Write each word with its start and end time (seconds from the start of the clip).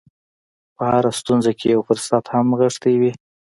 په 0.75 0.83
هره 0.91 1.11
ستونزه 1.19 1.51
کې 1.59 1.65
یو 1.75 1.81
فرصت 1.87 2.23
هم 2.33 2.45
نغښتی 2.51 2.93
وي 3.01 3.11